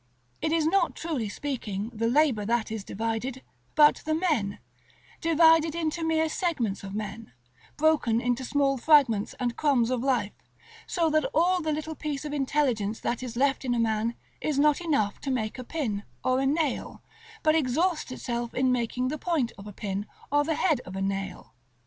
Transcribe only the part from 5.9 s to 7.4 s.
mere segments of men